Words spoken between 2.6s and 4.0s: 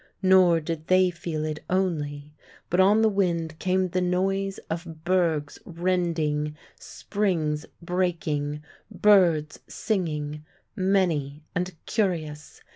but on the wind came